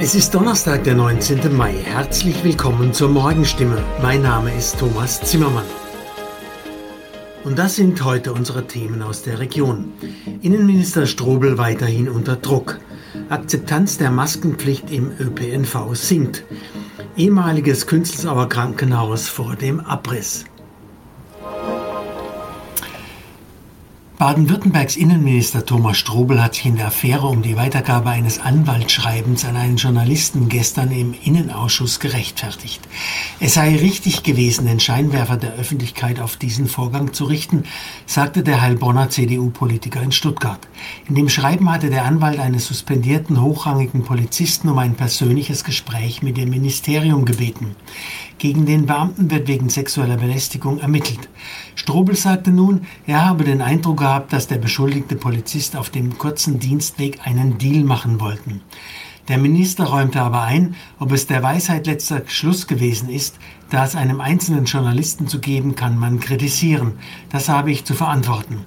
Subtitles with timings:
[0.00, 1.54] Es ist Donnerstag, der 19.
[1.54, 1.74] Mai.
[1.84, 3.82] Herzlich willkommen zur Morgenstimme.
[4.00, 5.64] Mein Name ist Thomas Zimmermann.
[7.44, 9.92] Und das sind heute unsere Themen aus der Region.
[10.40, 12.80] Innenminister Strobel weiterhin unter Druck.
[13.28, 16.44] Akzeptanz der Maskenpflicht im ÖPNV sinkt.
[17.16, 20.46] Ehemaliges Künzelsauer Krankenhaus vor dem Abriss.
[24.24, 29.54] Baden-Württembergs Innenminister Thomas Strobel hat sich in der Affäre um die Weitergabe eines Anwaltsschreibens an
[29.54, 32.80] einen Journalisten gestern im Innenausschuss gerechtfertigt.
[33.38, 37.64] Es sei richtig gewesen, den Scheinwerfer der Öffentlichkeit auf diesen Vorgang zu richten,
[38.06, 40.68] sagte der Heilbronner CDU-Politiker in Stuttgart.
[41.06, 46.38] In dem Schreiben hatte der Anwalt eines suspendierten hochrangigen Polizisten um ein persönliches Gespräch mit
[46.38, 47.76] dem Ministerium gebeten.
[48.44, 51.30] Gegen den Beamten wird wegen sexueller Belästigung ermittelt.
[51.76, 56.58] Strobel sagte nun, er habe den Eindruck gehabt, dass der beschuldigte Polizist auf dem kurzen
[56.58, 58.60] Dienstweg einen Deal machen wollten.
[59.28, 63.38] Der Minister räumte aber ein, ob es der Weisheit letzter Schluss gewesen ist,
[63.70, 66.98] da es einem einzelnen Journalisten zu geben, kann man kritisieren.
[67.30, 68.60] Das habe ich zu verantworten.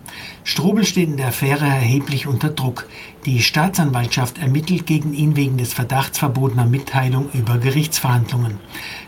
[0.44, 2.88] Strobel steht in der Affäre erheblich unter Druck.
[3.26, 8.58] Die Staatsanwaltschaft ermittelt gegen ihn wegen des Verdachts verbotener Mitteilung über Gerichtsverhandlungen.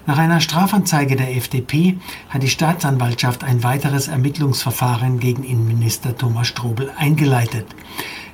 [0.05, 1.97] Nach einer Strafanzeige der FDP
[2.30, 7.66] hat die Staatsanwaltschaft ein weiteres Ermittlungsverfahren gegen Innenminister Thomas Strobel eingeleitet.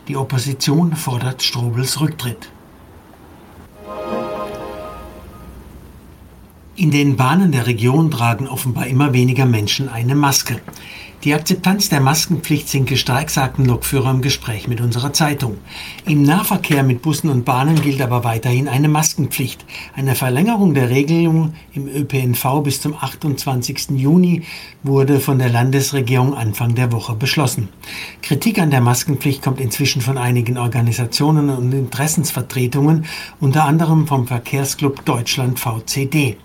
[0.10, 2.52] Die Opposition fordert Strobels Rücktritt.
[6.78, 10.60] In den Bahnen der Region tragen offenbar immer weniger Menschen eine Maske.
[11.24, 15.58] Die Akzeptanz der Maskenpflicht sinke stark, sagten Lokführer im Gespräch mit unserer Zeitung.
[16.06, 19.66] Im Nahverkehr mit Bussen und Bahnen gilt aber weiterhin eine Maskenpflicht.
[19.96, 23.92] Eine Verlängerung der Regelung im ÖPNV bis zum 28.
[23.96, 24.44] Juni
[24.84, 27.70] wurde von der Landesregierung Anfang der Woche beschlossen.
[28.22, 33.06] Kritik an der Maskenpflicht kommt inzwischen von einigen Organisationen und Interessensvertretungen,
[33.40, 36.38] unter anderem vom Verkehrsclub Deutschland VCD.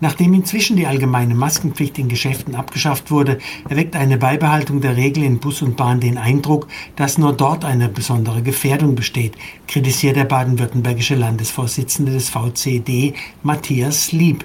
[0.00, 3.38] Nachdem inzwischen die allgemeine Maskenpflicht in Geschäften abgeschafft wurde,
[3.70, 6.66] erweckt eine Beibehaltung der Regel in Bus und Bahn den Eindruck,
[6.96, 9.34] dass nur dort eine besondere Gefährdung besteht,
[9.68, 13.14] kritisiert der baden-württembergische Landesvorsitzende des VCD
[13.44, 14.44] Matthias Lieb.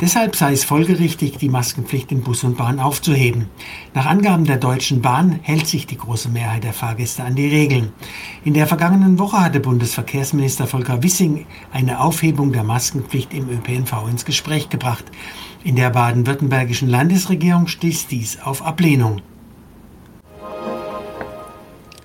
[0.00, 3.46] Deshalb sei es folgerichtig, die Maskenpflicht in Bus und Bahn aufzuheben.
[3.94, 7.92] Nach Angaben der Deutschen Bahn hält sich die große Mehrheit der Fahrgäste an die Regeln.
[8.42, 14.24] In der vergangenen Woche hatte Bundesverkehrsminister Volker Wissing eine Aufhebung der Maskenpflicht im ÖPNV ins
[14.24, 15.04] Gespräch gebracht.
[15.64, 19.22] In der baden-württembergischen Landesregierung stieß dies auf Ablehnung.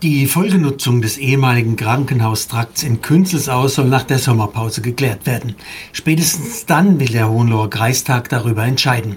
[0.04, 5.56] Die Folgenutzung des ehemaligen Krankenhaustrakts in Künzelsau soll nach der Sommerpause geklärt werden.
[5.92, 9.16] Spätestens dann will der Hohenloher Kreistag darüber entscheiden.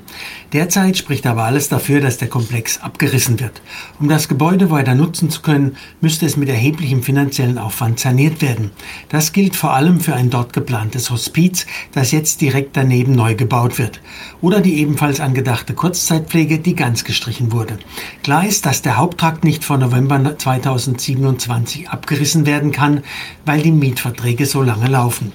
[0.55, 3.61] Derzeit spricht aber alles dafür, dass der Komplex abgerissen wird.
[4.01, 8.71] Um das Gebäude weiter nutzen zu können, müsste es mit erheblichem finanziellen Aufwand saniert werden.
[9.11, 13.79] Das gilt vor allem für ein dort geplantes Hospiz, das jetzt direkt daneben neu gebaut
[13.79, 14.01] wird.
[14.41, 17.79] Oder die ebenfalls angedachte Kurzzeitpflege, die ganz gestrichen wurde.
[18.23, 23.03] Klar ist, dass der Haupttrakt nicht vor November 2000 2027 abgerissen werden kann,
[23.45, 25.33] weil die Mietverträge so lange laufen.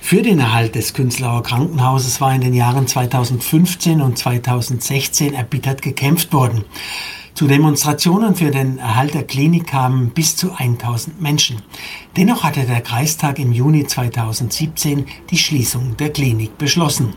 [0.00, 6.32] Für den Erhalt des Künzlauer Krankenhauses war in den Jahren 2015 und 2016 erbittert gekämpft
[6.32, 6.64] worden.
[7.34, 11.62] Zu Demonstrationen für den Erhalt der Klinik kamen bis zu 1000 Menschen.
[12.16, 17.14] Dennoch hatte der Kreistag im Juni 2017 die Schließung der Klinik beschlossen.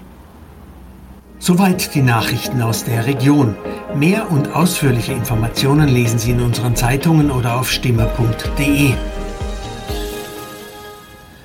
[1.46, 3.56] Soweit die Nachrichten aus der Region.
[3.94, 8.96] Mehr und ausführliche Informationen lesen Sie in unseren Zeitungen oder auf stimme.de.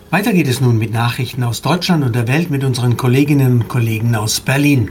[0.08, 3.68] Weiter geht es nun mit Nachrichten aus Deutschland und der Welt mit unseren Kolleginnen und
[3.68, 4.90] Kollegen aus Berlin.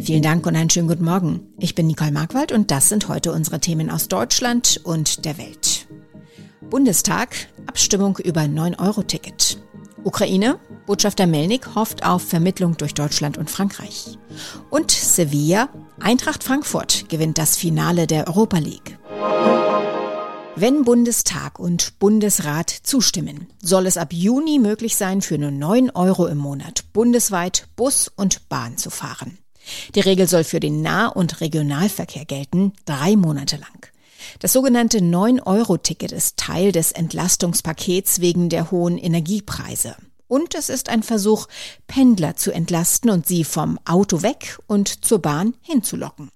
[0.00, 1.40] Vielen Dank und einen schönen guten Morgen.
[1.60, 5.86] Ich bin Nicole Markwald und das sind heute unsere Themen aus Deutschland und der Welt.
[6.68, 7.34] Bundestag,
[7.66, 9.56] Abstimmung über 9-Euro-Ticket.
[10.04, 14.18] Ukraine, Botschafter Melnik hofft auf Vermittlung durch Deutschland und Frankreich.
[14.70, 15.68] Und Sevilla,
[16.00, 18.98] Eintracht Frankfurt gewinnt das Finale der Europa League.
[20.56, 26.26] Wenn Bundestag und Bundesrat zustimmen, soll es ab Juni möglich sein, für nur 9 Euro
[26.26, 29.38] im Monat bundesweit Bus und Bahn zu fahren.
[29.94, 33.86] Die Regel soll für den Nah- und Regionalverkehr gelten, drei Monate lang.
[34.40, 39.96] Das sogenannte 9-Euro-Ticket ist Teil des Entlastungspakets wegen der hohen Energiepreise.
[40.32, 41.46] Und es ist ein Versuch,
[41.86, 46.30] Pendler zu entlasten und sie vom Auto weg und zur Bahn hinzulocken.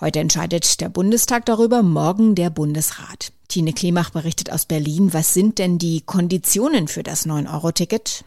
[0.00, 3.30] Heute entscheidet der Bundestag darüber, morgen der Bundesrat.
[3.46, 5.14] Tine Klimach berichtet aus Berlin.
[5.14, 8.24] Was sind denn die Konditionen für das 9-Euro-Ticket?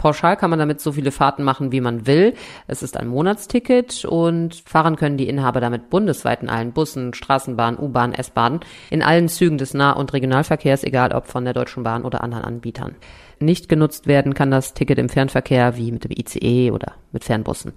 [0.00, 2.32] Pauschal kann man damit so viele Fahrten machen, wie man will.
[2.66, 7.78] Es ist ein Monatsticket und fahren können die Inhaber damit bundesweit in allen Bussen, Straßenbahnen,
[7.78, 12.04] U-Bahn, S-Bahnen, in allen Zügen des Nah- und Regionalverkehrs, egal ob von der Deutschen Bahn
[12.06, 12.96] oder anderen Anbietern.
[13.40, 17.74] Nicht genutzt werden kann das Ticket im Fernverkehr wie mit dem ICE oder mit Fernbussen.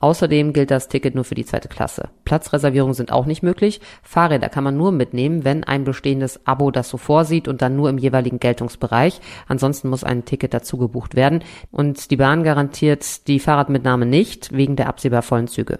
[0.00, 2.10] Außerdem gilt das Ticket nur für die zweite Klasse.
[2.24, 3.80] Platzreservierungen sind auch nicht möglich.
[4.02, 7.90] Fahrräder kann man nur mitnehmen, wenn ein bestehendes Abo das so vorsieht und dann nur
[7.90, 9.20] im jeweiligen Geltungsbereich.
[9.48, 11.42] Ansonsten muss ein Ticket dazu gebucht werden.
[11.70, 15.78] Und die Bahn garantiert die Fahrradmitnahme nicht wegen der absehbar vollen Züge.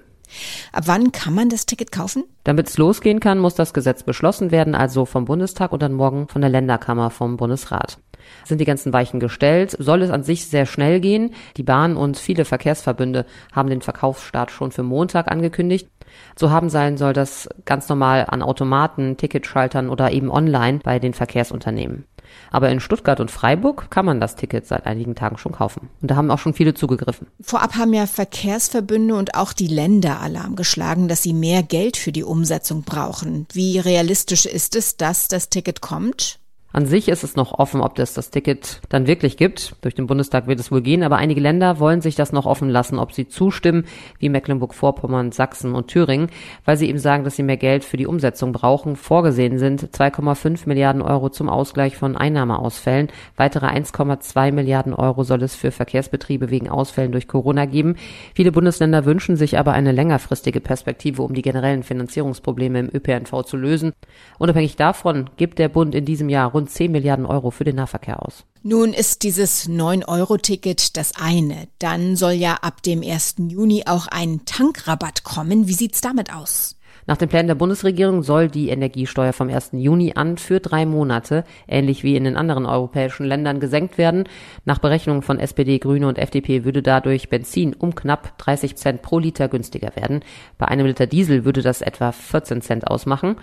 [0.73, 2.25] Ab wann kann man das Ticket kaufen?
[2.45, 6.29] Damit es losgehen kann, muss das Gesetz beschlossen werden, also vom Bundestag und dann morgen
[6.29, 7.99] von der Länderkammer vom Bundesrat.
[8.45, 11.35] Sind die ganzen Weichen gestellt, soll es an sich sehr schnell gehen.
[11.57, 15.89] Die Bahn und viele Verkehrsverbünde haben den Verkaufsstart schon für Montag angekündigt.
[16.37, 21.15] So haben sein soll das ganz normal an Automaten, Ticketschaltern oder eben online bei den
[21.15, 22.05] Verkehrsunternehmen.
[22.51, 25.89] Aber in Stuttgart und Freiburg kann man das Ticket seit einigen Tagen schon kaufen.
[26.01, 27.29] Und da haben auch schon viele zugegriffen.
[27.41, 32.13] Vorab haben ja Verkehrsverbünde und auch die Länder Alarm geschlagen, dass sie mehr Geld für
[32.13, 33.47] die Umsetzung brauchen.
[33.53, 36.39] Wie realistisch ist es, dass das Ticket kommt?
[36.77, 39.77] An sich ist es noch offen, ob es das Ticket dann wirklich gibt.
[39.81, 42.69] Durch den Bundestag wird es wohl gehen, aber einige Länder wollen sich das noch offen
[42.69, 43.87] lassen, ob sie zustimmen,
[44.19, 46.29] wie Mecklenburg-Vorpommern, Sachsen und Thüringen,
[46.67, 48.97] weil sie eben sagen, dass sie mehr Geld für die Umsetzung brauchen.
[48.97, 53.09] Vorgesehen sind 2,5 Milliarden Euro zum Ausgleich von Einnahmeausfällen.
[53.39, 57.97] Weitere 1,2 Milliarden Euro soll es für Verkehrsbetriebe wegen Ausfällen durch Corona geben.
[58.35, 63.57] Viele Bundesländer wünschen sich aber eine längerfristige Perspektive, um die generellen Finanzierungsprobleme im ÖPNV zu
[63.57, 63.95] lösen.
[64.39, 67.77] Unabhängig davon gibt der Bund in diesem Jahr rund rund 10 Milliarden Euro für den
[67.77, 68.45] Nahverkehr aus.
[68.63, 71.69] Nun ist dieses 9-Euro-Ticket das eine.
[71.79, 73.37] Dann soll ja ab dem 1.
[73.49, 75.69] Juni auch ein Tankrabatt kommen.
[75.69, 76.77] Wie sieht's damit aus?
[77.09, 79.71] Nach den Plänen der Bundesregierung soll die Energiesteuer vom 1.
[79.75, 84.25] Juni an für drei Monate, ähnlich wie in den anderen europäischen Ländern, gesenkt werden.
[84.65, 89.21] Nach Berechnungen von SPD, Grüne und FDP würde dadurch Benzin um knapp 30 Cent pro
[89.21, 90.25] Liter günstiger werden.
[90.59, 93.37] Bei einem Liter Diesel würde das etwa 14 Cent ausmachen.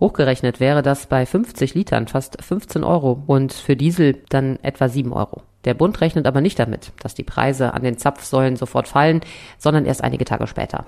[0.00, 5.12] Hochgerechnet wäre das bei 50 Litern fast 15 Euro und für Diesel dann etwa 7
[5.12, 5.42] Euro.
[5.64, 9.20] Der Bund rechnet aber nicht damit, dass die Preise an den Zapfsäulen sofort fallen,
[9.58, 10.86] sondern erst einige Tage später.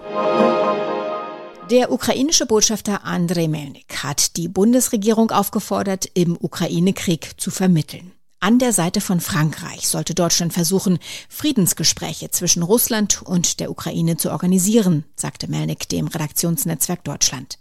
[1.70, 8.12] Der ukrainische Botschafter Andrei Melnik hat die Bundesregierung aufgefordert, im Ukraine-Krieg zu vermitteln.
[8.40, 14.30] An der Seite von Frankreich sollte Deutschland versuchen, Friedensgespräche zwischen Russland und der Ukraine zu
[14.30, 17.58] organisieren, sagte Melnik dem Redaktionsnetzwerk Deutschland.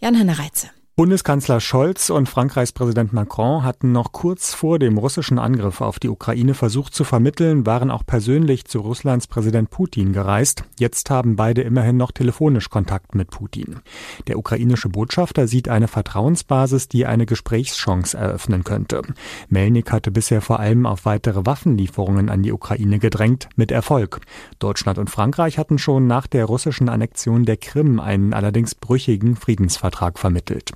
[0.00, 0.70] Jan-Hanne Reitze.
[1.00, 6.10] Bundeskanzler Scholz und Frankreichs Präsident Macron hatten noch kurz vor dem russischen Angriff auf die
[6.10, 10.64] Ukraine versucht zu vermitteln, waren auch persönlich zu Russlands Präsident Putin gereist.
[10.78, 13.80] Jetzt haben beide immerhin noch telefonisch Kontakt mit Putin.
[14.26, 19.00] Der ukrainische Botschafter sieht eine Vertrauensbasis, die eine Gesprächschance eröffnen könnte.
[19.48, 24.20] Melnik hatte bisher vor allem auf weitere Waffenlieferungen an die Ukraine gedrängt, mit Erfolg.
[24.58, 30.18] Deutschland und Frankreich hatten schon nach der russischen Annexion der Krim einen allerdings brüchigen Friedensvertrag
[30.18, 30.72] vermittelt.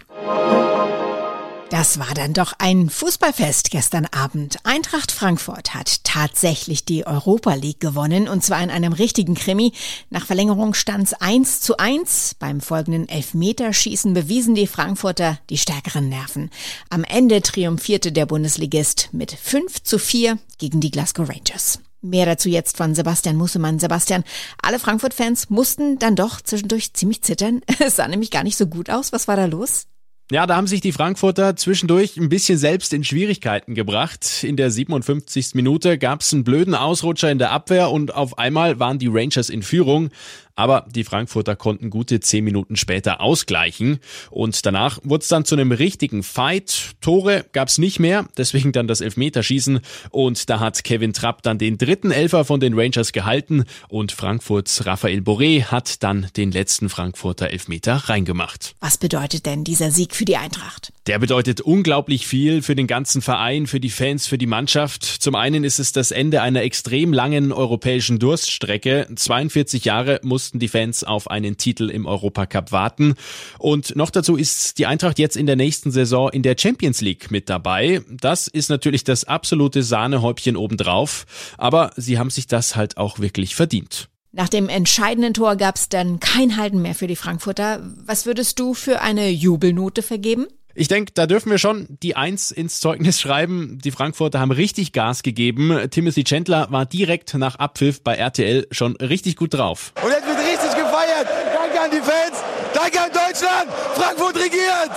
[1.85, 4.59] Das war dann doch ein Fußballfest gestern Abend.
[4.63, 9.73] Eintracht Frankfurt hat tatsächlich die Europa League gewonnen und zwar in einem richtigen Krimi.
[10.09, 12.37] Nach Verlängerung stand es 1 zu 1.
[12.39, 16.51] Beim folgenden Elfmeterschießen bewiesen die Frankfurter die stärkeren Nerven.
[16.91, 21.81] Am Ende triumphierte der Bundesligist mit 5 zu 4 gegen die Glasgow Rangers.
[22.01, 23.79] Mehr dazu jetzt von Sebastian Mussemann.
[23.79, 24.25] Sebastian,
[24.63, 27.63] alle Frankfurt-Fans mussten dann doch zwischendurch ziemlich zittern.
[27.79, 29.13] Es sah nämlich gar nicht so gut aus.
[29.13, 29.87] Was war da los?
[30.31, 34.43] Ja, da haben sich die Frankfurter zwischendurch ein bisschen selbst in Schwierigkeiten gebracht.
[34.43, 35.55] In der 57.
[35.55, 39.51] Minute gab es einen blöden Ausrutscher in der Abwehr und auf einmal waren die Rangers
[39.51, 40.09] in Führung.
[40.57, 43.99] Aber die Frankfurter konnten gute zehn Minuten später ausgleichen.
[44.31, 46.93] Und danach wurde es dann zu einem richtigen Fight.
[47.01, 49.81] Tore gab es nicht mehr, deswegen dann das Elfmeterschießen.
[50.11, 53.65] Und da hat Kevin Trapp dann den dritten Elfer von den Rangers gehalten.
[53.89, 58.75] Und Frankfurts Raphael Boré hat dann den letzten Frankfurter Elfmeter reingemacht.
[58.81, 60.93] Was bedeutet denn dieser Sieg für die Eintracht?
[61.07, 65.05] Der bedeutet unglaublich viel für den ganzen Verein, für die Fans, für die Mannschaft.
[65.05, 69.09] Zum einen ist es das Ende einer extrem langen europäischen Durststrecke.
[69.15, 73.15] 42 Jahre muss mussten die Fans auf einen Titel im Europacup warten.
[73.59, 77.31] Und noch dazu ist die Eintracht jetzt in der nächsten Saison in der Champions League
[77.31, 78.03] mit dabei.
[78.11, 81.25] Das ist natürlich das absolute Sahnehäubchen obendrauf.
[81.57, 84.11] Aber sie haben sich das halt auch wirklich verdient.
[84.33, 87.81] Nach dem entscheidenden Tor gab es dann kein Halten mehr für die Frankfurter.
[88.05, 90.47] Was würdest du für eine Jubelnote vergeben?
[90.77, 93.79] Ich denke, da dürfen wir schon die Eins ins Zeugnis schreiben.
[93.85, 95.89] Die Frankfurter haben richtig Gas gegeben.
[95.91, 99.93] Timothy Chandler war direkt nach Abpfiff bei RTL schon richtig gut drauf.
[100.03, 101.29] Und jetzt wird richtig gefeiert.
[101.55, 102.43] Danke an die Fans.
[102.73, 103.71] Danke an Deutschland.
[103.95, 104.91] Frankfurt regiert.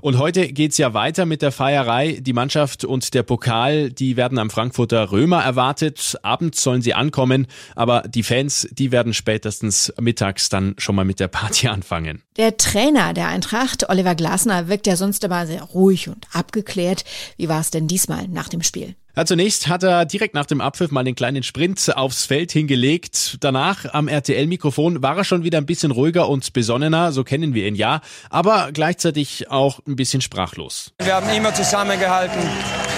[0.00, 2.18] Und heute geht's ja weiter mit der Feierei.
[2.20, 6.18] Die Mannschaft und der Pokal, die werden am Frankfurter Römer erwartet.
[6.22, 11.20] Abends sollen sie ankommen, aber die Fans, die werden spätestens mittags dann schon mal mit
[11.20, 12.22] der Party anfangen.
[12.36, 17.04] Der Trainer der Eintracht, Oliver Glasner, wirkt ja sonst immer sehr ruhig und abgeklärt.
[17.36, 18.96] Wie war es denn diesmal nach dem Spiel?
[19.16, 23.36] Ja, zunächst hat er direkt nach dem Abpfiff mal den kleinen Sprint aufs Feld hingelegt.
[23.40, 27.68] Danach am RTL-Mikrofon war er schon wieder ein bisschen ruhiger und besonnener, so kennen wir
[27.68, 30.92] ihn ja, aber gleichzeitig auch ein bisschen sprachlos.
[31.00, 32.40] Wir haben immer zusammengehalten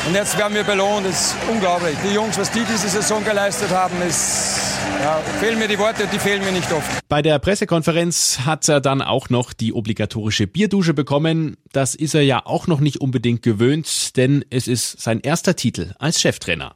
[0.07, 1.07] und jetzt werden wir belohnt.
[1.07, 1.97] Das ist unglaublich.
[2.05, 4.61] Die Jungs, was die diese Saison geleistet haben, ist
[5.01, 6.87] ja, fehlen mir die Worte, die fehlen mir nicht oft.
[7.09, 11.57] Bei der Pressekonferenz hat er dann auch noch die obligatorische Bierdusche bekommen.
[11.73, 15.93] Das ist er ja auch noch nicht unbedingt gewöhnt, denn es ist sein erster Titel
[15.99, 16.75] als Cheftrainer.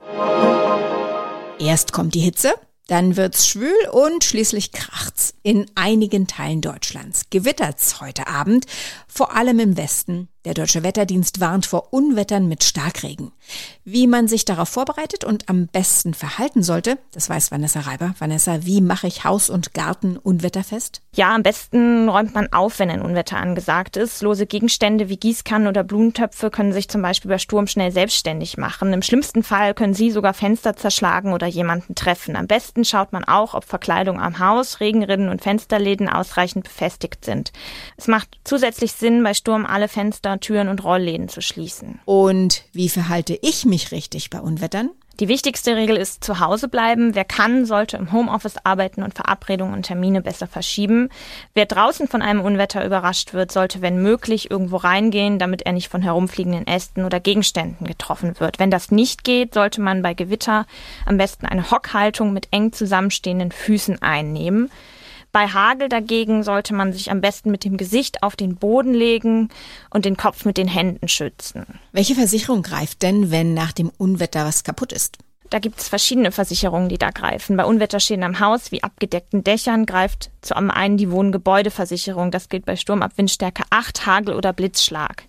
[1.58, 2.52] Erst kommt die Hitze,
[2.86, 5.34] dann wird's schwül und schließlich kracht's.
[5.42, 8.66] In einigen Teilen Deutschlands gewittert's heute Abend,
[9.06, 10.28] vor allem im Westen.
[10.46, 13.30] Der Deutsche Wetterdienst warnt vor Unwettern mit Starkregen.
[13.84, 18.14] Wie man sich darauf vorbereitet und am besten verhalten sollte, das weiß Vanessa Reiber.
[18.18, 21.02] Vanessa, wie mache ich Haus und Garten unwetterfest?
[21.14, 24.22] Ja, am besten räumt man auf, wenn ein Unwetter angesagt ist.
[24.22, 28.94] Lose Gegenstände wie Gießkannen oder Blumentöpfe können sich zum Beispiel bei Sturm schnell selbstständig machen.
[28.94, 32.34] Im schlimmsten Fall können sie sogar Fenster zerschlagen oder jemanden treffen.
[32.36, 37.52] Am besten schaut man auch, ob Verkleidung am Haus, Regenrinnen und Fensterläden ausreichend befestigt sind.
[37.98, 42.00] Es macht zusätzlich Sinn, bei Sturm alle Fenster, Türen und Rollläden zu schließen.
[42.04, 44.90] Und wie verhalte ich mich richtig bei Unwettern?
[45.20, 47.14] Die wichtigste Regel ist zu Hause bleiben.
[47.14, 51.10] Wer kann, sollte im Homeoffice arbeiten und Verabredungen und Termine besser verschieben.
[51.52, 55.88] Wer draußen von einem Unwetter überrascht wird, sollte, wenn möglich, irgendwo reingehen, damit er nicht
[55.88, 58.58] von herumfliegenden Ästen oder Gegenständen getroffen wird.
[58.58, 60.64] Wenn das nicht geht, sollte man bei Gewitter
[61.04, 64.70] am besten eine Hockhaltung mit eng zusammenstehenden Füßen einnehmen.
[65.32, 69.48] Bei Hagel dagegen sollte man sich am besten mit dem Gesicht auf den Boden legen
[69.90, 71.66] und den Kopf mit den Händen schützen.
[71.92, 75.18] Welche Versicherung greift denn, wenn nach dem Unwetter was kaputt ist?
[75.50, 77.56] Da gibt es verschiedene Versicherungen, die da greifen.
[77.56, 82.30] Bei Unwetterschäden am Haus wie abgedeckten Dächern greift zu einen die Wohngebäudeversicherung.
[82.30, 85.24] Das gilt bei Sturm ab Windstärke 8, Hagel oder Blitzschlag.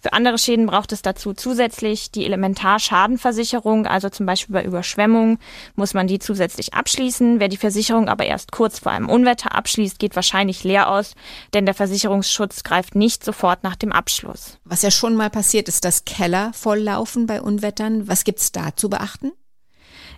[0.00, 5.38] Für andere Schäden braucht es dazu zusätzlich die Elementarschadenversicherung, also zum Beispiel bei Überschwemmungen
[5.76, 7.40] muss man die zusätzlich abschließen.
[7.40, 11.14] Wer die Versicherung aber erst kurz vor einem Unwetter abschließt, geht wahrscheinlich leer aus,
[11.54, 14.58] denn der Versicherungsschutz greift nicht sofort nach dem Abschluss.
[14.64, 18.08] Was ja schon mal passiert ist, dass Keller volllaufen bei Unwettern.
[18.08, 19.32] Was gibt's da zu beachten?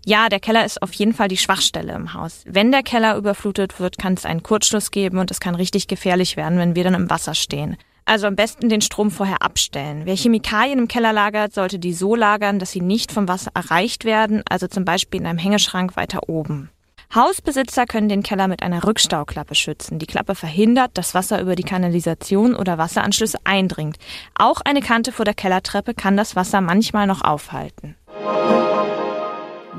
[0.07, 2.43] Ja, der Keller ist auf jeden Fall die Schwachstelle im Haus.
[2.45, 6.37] Wenn der Keller überflutet wird, kann es einen Kurzschluss geben und es kann richtig gefährlich
[6.37, 7.79] werden, wenn wir dann im Wasser stehen.
[8.07, 10.03] Also am besten den Strom vorher abstellen.
[10.05, 14.05] Wer Chemikalien im Keller lagert, sollte die so lagern, dass sie nicht vom Wasser erreicht
[14.05, 16.71] werden, also zum Beispiel in einem Hängeschrank weiter oben.
[17.15, 19.99] Hausbesitzer können den Keller mit einer Rückstauklappe schützen.
[19.99, 23.99] Die Klappe verhindert, dass Wasser über die Kanalisation oder Wasseranschlüsse eindringt.
[24.35, 27.95] Auch eine Kante vor der Kellertreppe kann das Wasser manchmal noch aufhalten.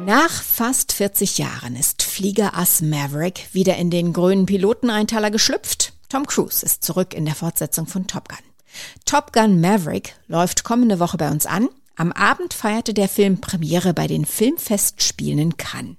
[0.05, 5.94] Nach fast 40 Jahren ist Fliegerass Maverick wieder in den grünen Piloteneinteiler geschlüpft.
[6.15, 8.37] Tom Cruise ist zurück in der Fortsetzung von Top Gun.
[9.03, 11.67] Top Gun Maverick läuft kommende Woche bei uns an.
[11.97, 15.97] Am Abend feierte der Film Premiere bei den Filmfestspielen in Cannes.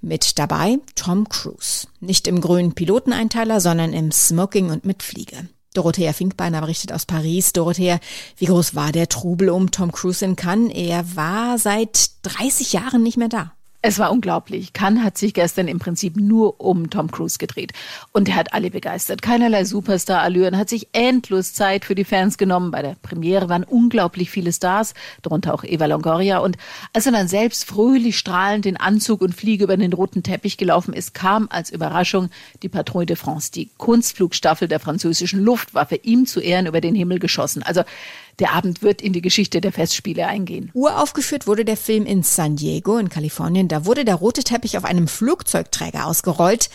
[0.00, 1.86] Mit dabei Tom Cruise.
[2.00, 5.48] Nicht im grünen Piloteneinteiler, sondern im Smoking und mit Fliege.
[5.74, 7.52] Dorothea Finkbeiner berichtet aus Paris.
[7.52, 8.00] Dorothea,
[8.38, 10.74] wie groß war der Trubel um Tom Cruise in Cannes?
[10.74, 13.52] Er war seit 30 Jahren nicht mehr da.
[13.84, 14.72] Es war unglaublich.
[14.72, 17.72] Cannes hat sich gestern im Prinzip nur um Tom Cruise gedreht.
[18.12, 19.22] Und er hat alle begeistert.
[19.22, 22.70] Keinerlei Superstar-Allüren, hat sich endlos Zeit für die Fans genommen.
[22.70, 26.38] Bei der Premiere waren unglaublich viele Stars, darunter auch Eva Longoria.
[26.38, 26.58] Und
[26.92, 30.94] als er dann selbst fröhlich strahlend in Anzug und Fliege über den roten Teppich gelaufen
[30.94, 32.30] ist, kam als Überraschung
[32.62, 37.18] die Patrouille de France, die Kunstflugstaffel der französischen Luftwaffe, ihm zu Ehren über den Himmel
[37.18, 37.64] geschossen.
[37.64, 37.82] Also
[38.38, 40.70] der Abend wird in die Geschichte der Festspiele eingehen.
[40.74, 43.68] Uraufgeführt wurde der Film in San Diego in Kalifornien.
[43.68, 46.70] Da wurde der rote Teppich auf einem Flugzeugträger ausgerollt.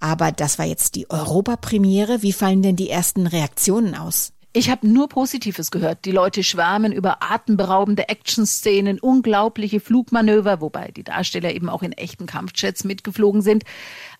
[0.00, 2.22] Aber das war jetzt die Europapremiere.
[2.22, 4.32] Wie fallen denn die ersten Reaktionen aus?
[4.52, 6.06] Ich habe nur Positives gehört.
[6.06, 12.24] Die Leute schwärmen über atemberaubende Action-Szenen, unglaubliche Flugmanöver, wobei die Darsteller eben auch in echten
[12.24, 13.64] Kampfjets mitgeflogen sind.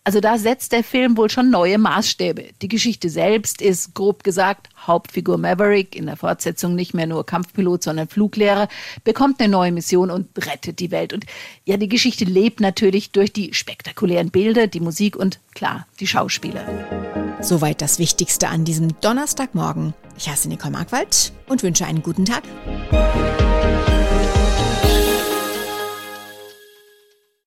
[0.07, 2.51] Also da setzt der Film wohl schon neue Maßstäbe.
[2.63, 7.83] Die Geschichte selbst ist, grob gesagt, Hauptfigur Maverick, in der Fortsetzung nicht mehr nur Kampfpilot,
[7.83, 8.69] sondern Fluglehrer,
[9.03, 11.13] bekommt eine neue Mission und rettet die Welt.
[11.13, 11.27] Und
[11.65, 16.65] ja, die Geschichte lebt natürlich durch die spektakulären Bilder, die Musik und klar, die Schauspieler.
[17.41, 19.93] Soweit das Wichtigste an diesem Donnerstagmorgen.
[20.17, 22.45] Ich heiße Nicole Markwald und wünsche einen guten Tag.